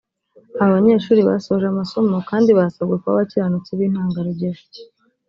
[0.61, 4.61] Aba banyeshuri basoje amasomo kandi basabwe kuba abakiranutsi b’intangarugero